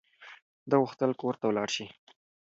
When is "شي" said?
1.75-1.85